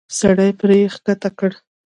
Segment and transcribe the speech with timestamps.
[0.19, 1.51] سړی پړی کښته کړ.